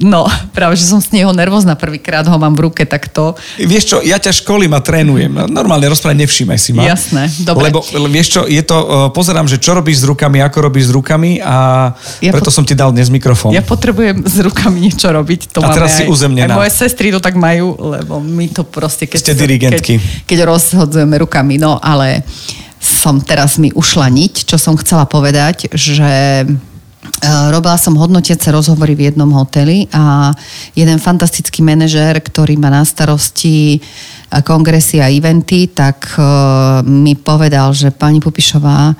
[0.00, 0.24] No,
[0.56, 3.36] práve, že som z neho nervózna prvýkrát, ho mám v ruke, tak to...
[3.60, 5.28] Vieš čo, ja ťa školím a trénujem.
[5.52, 6.86] Normálne rozprávať, nevšímaj si ma.
[6.86, 7.68] Jasné, dobre.
[7.68, 11.42] Lebo vieš čo, je to, pozerám, že čo robíš s rukami, ako robíš s rukami
[11.44, 11.90] a
[12.24, 12.54] ja preto po...
[12.54, 13.52] som ti dal dnes mikrofón.
[13.52, 15.52] Ja potrebujem s rukami niečo robiť.
[15.52, 16.56] To a teraz si uzemnená.
[16.56, 19.04] Aj moje sestry to tak majú, lebo my to proste...
[19.04, 20.00] Keď Ste dirigentky.
[20.00, 22.24] Keď, keď rozhodzujeme rukami, no ale
[22.82, 26.42] som teraz mi ušla niť, čo som chcela povedať, že
[27.50, 30.30] robila som hodnotiace rozhovory v jednom hoteli a
[30.74, 36.22] jeden fantastický manažér, ktorý má na starosti eh, kongresy a eventy, tak eh,
[36.86, 38.94] mi povedal, že pani Pupišová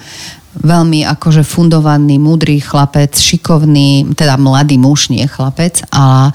[0.53, 6.29] veľmi akože fundovaný, múdry chlapec, šikovný, teda mladý muž, nie chlapec, a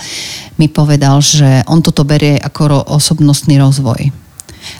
[0.57, 4.26] mi povedal, že on toto berie ako osobnostný rozvoj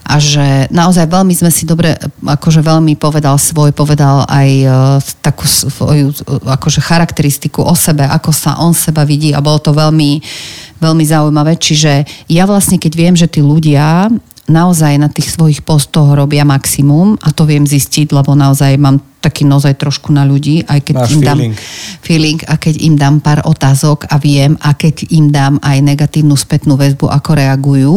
[0.07, 4.73] a že naozaj veľmi sme si dobre, akože veľmi povedal svoj, povedal aj uh,
[5.19, 6.15] takú svoju
[6.47, 10.23] akože charakteristiku o sebe, ako sa on seba vidí a bolo to veľmi,
[10.79, 11.59] veľmi zaujímavé.
[11.59, 14.07] Čiže ja vlastne, keď viem, že tí ľudia
[14.47, 19.43] naozaj na tých svojich postoch robia maximum a to viem zistiť, lebo naozaj mám taký
[19.43, 21.27] naozaj trošku na ľudí, aj keď Máš im feeling.
[21.27, 21.39] dám
[21.99, 26.31] feeling a keď im dám pár otázok a viem a keď im dám aj negatívnu
[26.39, 27.93] spätnú väzbu, ako reagujú,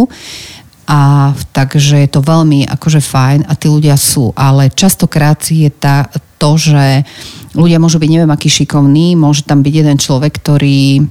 [0.91, 6.11] a takže je to veľmi akože fajn a tí ľudia sú, ale častokrát je tá,
[6.35, 7.07] to, že
[7.55, 11.07] ľudia môžu byť neviem aký šikovný, môže tam byť jeden človek, ktorý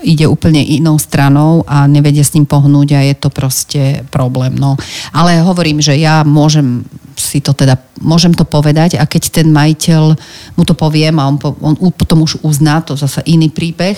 [0.00, 4.56] ide úplne inou stranou a nevedia s ním pohnúť a je to proste problém.
[4.56, 4.80] No.
[5.12, 6.80] Ale hovorím, že ja môžem
[7.16, 10.16] si to teda, môžem to povedať a keď ten majiteľ
[10.56, 13.96] mu to poviem a on, on potom už uzná, to zase iný príbeh,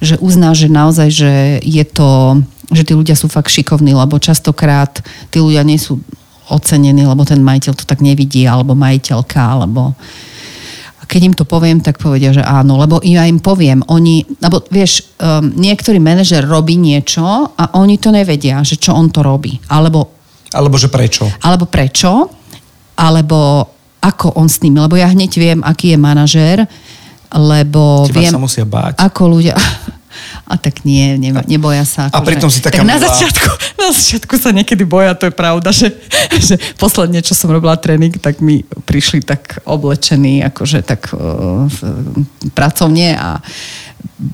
[0.00, 1.32] že uzná, že naozaj, že
[1.64, 5.00] je to že tí ľudia sú fakt šikovní, lebo častokrát
[5.32, 6.00] tí ľudia nie sú
[6.48, 9.92] ocenení, lebo ten majiteľ to tak nevidí, alebo majiteľka, alebo
[11.08, 15.16] keď im to poviem, tak povedia, že áno, lebo ja im poviem, oni, lebo vieš,
[15.16, 17.24] um, niektorý manažer robí niečo
[17.56, 20.20] a oni to nevedia, že čo on to robí, alebo
[20.52, 21.28] alebo že prečo?
[21.44, 22.28] Alebo prečo,
[22.96, 23.68] alebo
[24.00, 26.58] ako on s nimi, lebo ja hneď viem, aký je manažér,
[27.36, 29.00] lebo Teba viem, sa musia báť.
[29.00, 29.56] ako ľudia,
[30.48, 32.08] a tak nie, ne, neboja sa.
[32.08, 35.68] A pritom si taká tak na začiatku, na začiatku sa niekedy boja, to je pravda,
[35.68, 35.92] že,
[36.40, 41.68] že posledne, čo som robila tréning, tak mi prišli tak oblečení, akože tak uh,
[42.56, 43.44] pracovne a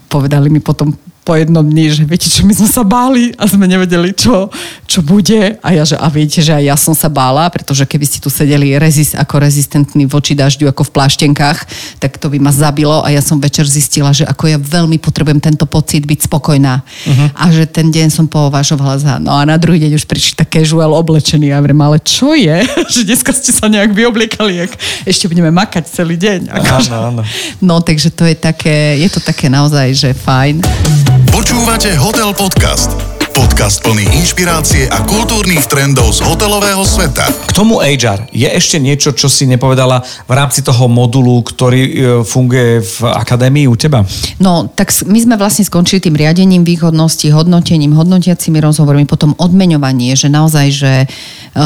[0.07, 3.65] povedali mi potom po jednom dni, že viete čo, my sme sa báli a sme
[3.65, 4.53] nevedeli, čo,
[4.85, 5.57] čo bude.
[5.65, 8.29] A ja, že a viete, že aj ja som sa bála, pretože keby ste tu
[8.29, 11.59] sedeli rezist, ako rezistentný voči dažďu, ako v pláštenkách,
[11.97, 15.41] tak to by ma zabilo a ja som večer zistila, že ako ja veľmi potrebujem
[15.41, 16.85] tento pocit byť spokojná.
[16.85, 17.29] Uh-huh.
[17.33, 19.17] A že ten deň som považovala za...
[19.17, 21.53] No a na druhý deň už prišli také casual oblečený.
[21.53, 22.65] Ja vrem, ale čo je?
[22.95, 24.73] že dneska ste sa nejak vyobliekali, jak
[25.05, 26.53] ešte budeme makať celý deň.
[26.53, 26.91] Akože.
[26.93, 27.23] Áno, áno.
[27.61, 31.14] No, takže to je také, je to také naozaj, že fajn.
[31.35, 32.95] Počúvate Hotel Podcast.
[33.35, 37.27] Podcast plný inšpirácie a kultúrnych trendov z hotelového sveta.
[37.27, 39.99] K tomu HR, je ešte niečo, čo si nepovedala
[40.31, 41.93] v rámci toho modulu, ktorý e,
[42.23, 44.07] funguje v akadémii u teba?
[44.39, 50.31] No, tak my sme vlastne skončili tým riadením výhodnosti, hodnotením, hodnotiacimi rozhovormi, potom odmeňovanie, že
[50.31, 51.07] naozaj, že e,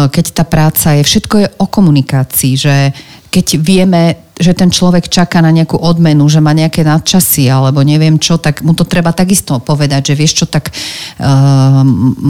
[0.09, 2.97] keď tá práca je, všetko je o komunikácii, že
[3.31, 8.17] keď vieme že ten človek čaká na nejakú odmenu, že má nejaké nadčasy alebo neviem
[8.23, 11.83] čo, tak mu to treba takisto povedať, že vieš čo, tak uh,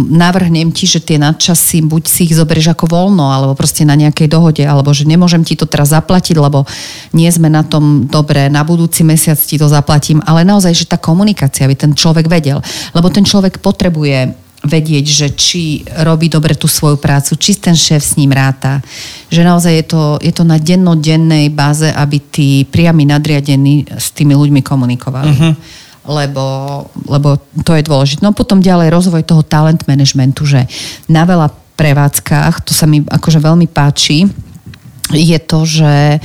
[0.09, 4.25] navrhnem ti, že tie nadčasy buď si ich zoberieš ako voľno, alebo proste na nejakej
[4.25, 6.65] dohode, alebo že nemôžem ti to teraz zaplatiť, lebo
[7.13, 10.97] nie sme na tom dobre, na budúci mesiac ti to zaplatím, ale naozaj, že tá
[10.97, 12.65] komunikácia, aby ten človek vedel,
[12.97, 18.03] lebo ten človek potrebuje vedieť, že či robí dobre tú svoju prácu, či ten šéf
[18.03, 18.83] s ním ráta.
[19.31, 24.35] Že naozaj je to, je to na dennodennej báze, aby tí priami nadriadení s tými
[24.35, 25.31] ľuďmi komunikovali.
[25.31, 25.55] Uh-huh.
[26.09, 26.45] Lebo,
[27.07, 28.25] lebo to je dôležité.
[28.25, 30.65] No potom ďalej rozvoj toho talent managementu, že
[31.07, 34.27] na veľa prevádzkach, to sa mi akože veľmi páči,
[35.13, 36.19] je to, že e,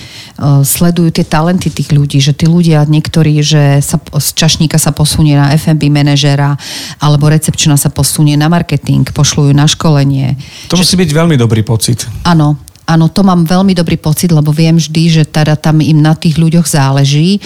[0.63, 5.39] sledujú tie talenty tých ľudí, že tí ľudia, niektorí, že sa, z čašníka sa posunie
[5.39, 6.59] na FMB manažera,
[6.99, 10.35] alebo recepčná sa posunie na marketing, pošľujú na školenie.
[10.67, 12.03] To musí byť veľmi dobrý pocit.
[12.27, 16.11] Áno, áno, to mám veľmi dobrý pocit, lebo viem vždy, že teda tam im na
[16.17, 17.39] tých ľuďoch záleží,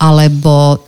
[0.00, 0.80] alebo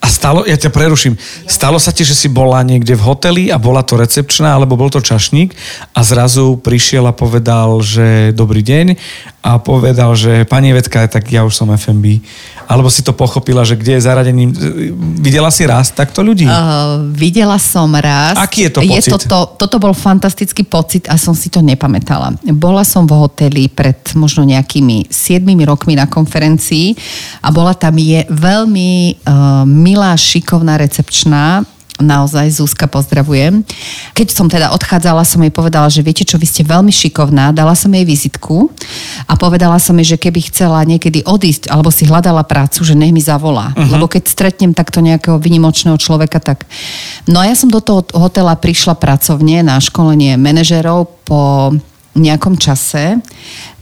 [0.00, 1.14] a stalo, ja ťa preruším,
[1.46, 4.90] stalo sa ti, že si bola niekde v hoteli a bola to recepčná, alebo bol
[4.90, 5.54] to čašník
[5.94, 8.86] a zrazu prišiel a povedal, že dobrý deň
[9.46, 12.24] a povedal, že pani Vedka, tak ja už som FMB
[12.66, 14.50] Alebo si to pochopila, že kde je zaradením?
[15.22, 16.46] Videla si raz takto ľudí?
[16.46, 18.34] Uh, videla som raz.
[18.34, 19.06] Aký je to pocit?
[19.06, 22.34] Je toto, toto bol fantastický pocit a som si to nepamätala.
[22.58, 26.98] Bola som v hoteli pred možno nejakými 7 rokmi na konferencii
[27.46, 31.62] a bola tam je veľmi uh, milá, šikovná recepčná
[31.96, 33.64] Naozaj, Zúska, pozdravujem.
[34.12, 37.72] Keď som teda odchádzala, som jej povedala, že viete čo, vy ste veľmi šikovná, dala
[37.72, 38.68] som jej vizitku
[39.24, 43.16] a povedala som jej, že keby chcela niekedy odísť alebo si hľadala prácu, že nech
[43.16, 43.72] mi zavolá.
[43.72, 43.96] Uh-huh.
[43.96, 46.68] Lebo keď stretnem takto nejakého vynimočného človeka, tak...
[47.24, 51.72] No a ja som do toho hotela prišla pracovne na školenie manažerov po
[52.12, 53.24] nejakom čase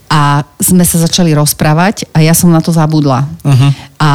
[0.07, 3.27] a sme sa začali rozprávať a ja som na to zabudla.
[3.43, 3.71] Uh-huh.
[3.99, 4.11] A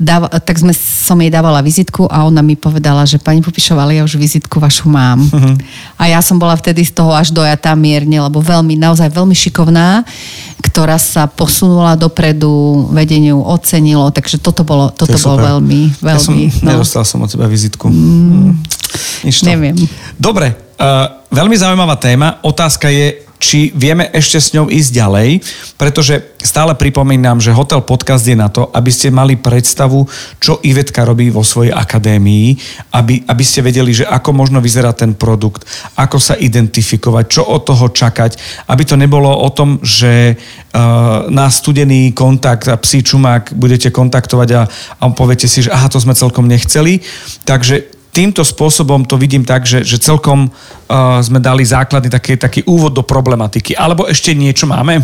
[0.00, 4.00] dáva, tak sme, som jej dávala vizitku a ona mi povedala, že pani Pupišová, ale
[4.00, 5.20] ja už vizitku vašu mám.
[5.20, 5.54] Uh-huh.
[6.00, 10.08] A ja som bola vtedy z toho až dojatá mierne, lebo veľmi, naozaj veľmi šikovná,
[10.64, 16.40] ktorá sa posunula dopredu, vedeniu ocenilo, takže toto bolo, toto to bolo veľmi, veľmi...
[16.48, 16.68] Ja som, no.
[16.80, 17.92] Nedostal som od teba vizitku.
[17.92, 18.56] Mm,
[19.28, 19.76] Nič neviem.
[20.16, 22.40] Dobre, uh, veľmi zaujímavá téma.
[22.40, 25.28] Otázka je, či vieme ešte s ňou ísť ďalej,
[25.80, 30.04] pretože stále pripomínam, že Hotel Podcast je na to, aby ste mali predstavu,
[30.36, 32.52] čo Ivetka robí vo svojej akadémii,
[32.92, 35.64] aby, aby ste vedeli, že ako možno vyzerá ten produkt,
[35.96, 38.36] ako sa identifikovať, čo od toho čakať,
[38.68, 44.48] aby to nebolo o tom, že uh, na studený kontakt a psí čumák budete kontaktovať
[44.52, 44.62] a,
[45.00, 47.00] a poviete si, že aha, to sme celkom nechceli.
[47.48, 52.60] Takže týmto spôsobom to vidím tak, že, že celkom uh, sme dali základný taký, taký
[52.66, 53.78] úvod do problematiky.
[53.78, 55.02] Alebo ešte niečo máme?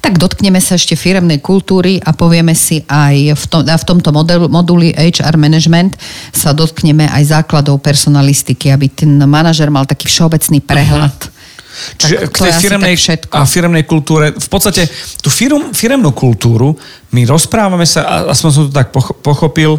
[0.00, 4.46] Tak dotkneme sa ešte firemnej kultúry a povieme si aj v, tom, v tomto modelu,
[4.48, 6.00] moduli HR management
[6.32, 11.12] sa dotkneme aj základov personalistiky, aby ten manažer mal taký všeobecný prehľad.
[11.12, 11.38] Uh-huh.
[11.70, 12.96] Čiže k tej firemnej,
[13.30, 14.90] a firemnej kultúre, v podstate
[15.22, 16.74] tú firm, firemnú kultúru
[17.14, 18.90] my rozprávame sa, aspoň som to tak
[19.22, 19.78] pochopil,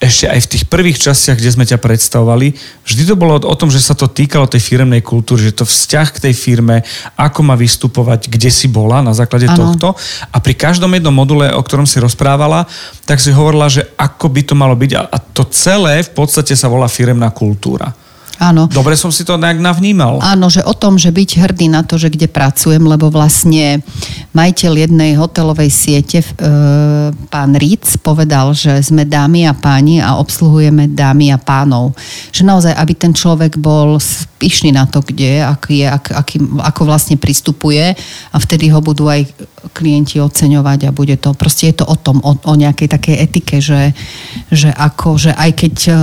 [0.00, 2.56] ešte aj v tých prvých častiach, kde sme ťa predstavovali,
[2.88, 6.08] vždy to bolo o tom, že sa to týkalo tej firmnej kultúry, že to vzťah
[6.16, 6.80] k tej firme,
[7.20, 9.60] ako má vystupovať, kde si bola na základe ano.
[9.60, 9.92] tohto.
[10.32, 12.64] A pri každom jednom module, o ktorom si rozprávala,
[13.04, 14.90] tak si hovorila, že ako by to malo byť.
[14.96, 17.92] A to celé v podstate sa volá firemná kultúra.
[18.40, 18.64] Áno.
[18.72, 20.16] Dobre som si to nejak navnímal.
[20.24, 23.84] Áno, že o tom, že byť hrdý na to, že kde pracujem, lebo vlastne
[24.32, 26.26] majiteľ jednej hotelovej siete, e,
[27.28, 31.92] pán Ríc, povedal, že sme dámy a páni a obsluhujeme dámy a pánov.
[32.32, 34.00] Že naozaj, aby ten človek bol
[34.40, 37.92] pyšný na to, kde, ak je, ak, aký, ako vlastne pristupuje
[38.32, 39.28] a vtedy ho budú aj
[39.70, 43.56] klienti oceňovať a bude to, proste je to o tom, o, o nejakej takej etike,
[43.60, 43.92] že,
[44.48, 46.00] že ako, že aj keď uh,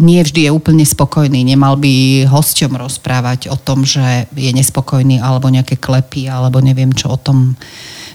[0.00, 5.52] nie vždy je úplne spokojný, nemal by hosťom rozprávať o tom, že je nespokojný alebo
[5.52, 7.54] nejaké klepy, alebo neviem čo o tom,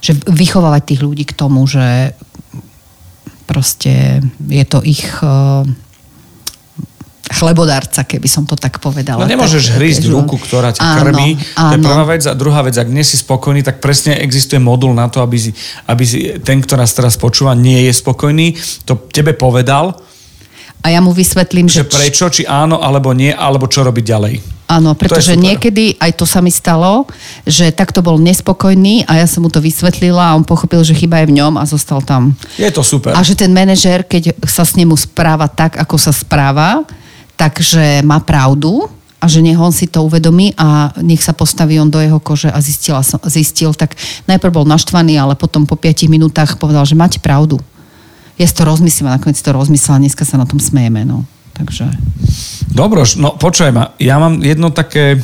[0.02, 2.18] že vychovávať tých ľudí k tomu, že
[3.48, 5.64] proste je to ich uh,
[7.28, 9.24] chlebodárca, keby som to tak povedala.
[9.24, 11.30] No nemôžeš tak, hrísť ruku, ktorá ťa áno, krmí.
[11.60, 11.70] Áno.
[11.72, 12.24] To je prvá vec.
[12.26, 15.52] A druhá vec, ak nie si spokojný, tak presne existuje modul na to, aby si,
[15.92, 18.56] aby si ten, kto nás teraz počúva, nie je spokojný,
[18.88, 20.00] to tebe povedal.
[20.86, 21.84] A ja mu vysvetlím, že...
[21.84, 24.36] že prečo, či áno, alebo nie, alebo čo robiť ďalej.
[24.68, 27.08] Áno, pretože niekedy aj to sa mi stalo,
[27.48, 31.24] že takto bol nespokojný a ja som mu to vysvetlila a on pochopil, že chyba
[31.24, 32.36] je v ňom a zostal tam.
[32.60, 33.16] Je to super.
[33.16, 36.84] A že ten manažer, keď sa s nemu správa tak, ako sa správa,
[37.38, 41.90] takže má pravdu a že nech on si to uvedomí a nech sa postaví on
[41.90, 43.98] do jeho kože a zistila som, zistil, tak
[44.30, 47.58] najprv bol naštvaný, ale potom po 5 minútach povedal, že máte pravdu.
[48.38, 51.02] Ja si to rozmyslím a nakoniec to rozmyslela a dneska sa na tom smejeme.
[51.02, 51.26] No.
[51.58, 51.90] Takže...
[52.70, 55.18] Dobroš, no počujem ma, ja mám jedno také,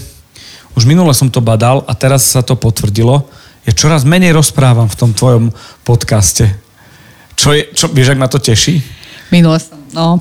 [0.74, 3.30] už minule som to badal a teraz sa to potvrdilo,
[3.64, 5.54] ja čoraz menej rozprávam v tom tvojom
[5.86, 6.50] podcaste.
[7.38, 8.82] Čo je, čo, vieš, ak ma to teší?
[9.30, 10.20] Minule som, no.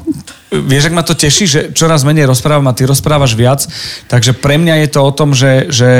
[0.53, 3.65] Vieš, ak ma to teší, že čoraz menej rozprávam a ty rozprávaš viac,
[4.07, 5.91] takže pre mňa je to o tom, že, že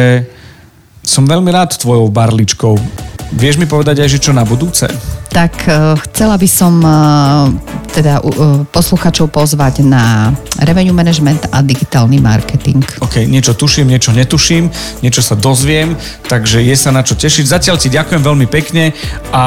[1.03, 2.79] som veľmi rád tvojou barličkou.
[3.33, 4.85] Vieš mi povedať aj, že čo na budúce?
[5.33, 7.49] Tak uh, chcela by som uh,
[7.97, 12.85] teda uh, posluchačov pozvať na revenue management a digitálny marketing.
[13.01, 14.69] OK, niečo tuším, niečo netuším,
[15.01, 15.97] niečo sa dozviem,
[16.29, 17.49] takže je sa na čo tešiť.
[17.49, 18.93] Zatiaľ ti ďakujem veľmi pekne
[19.33, 19.45] a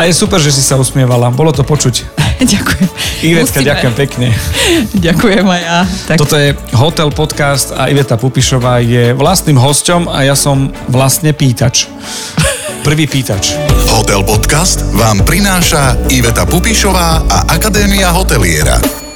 [0.00, 1.28] a je super, že si sa usmievala.
[1.28, 2.08] Bolo to počuť.
[2.56, 2.88] ďakujem.
[3.20, 3.68] Ivetka, Musíme.
[3.68, 4.28] ďakujem pekne.
[5.12, 5.80] ďakujem aj ja.
[6.08, 6.16] Tak...
[6.16, 11.92] Toto je Hotel Podcast a Iveta Pupišová je vlastným hosťom a ja som vlastne pýtač.
[12.86, 13.60] Prvý pýtač.
[13.92, 19.09] Hotel Podcast vám prináša Iveta Pupišová a Akadémia hoteliera.